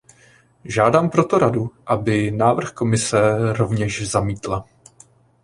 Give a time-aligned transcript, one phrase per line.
[0.65, 4.65] Žádám proto Radu, aby návrh Komise rovněž zamítla.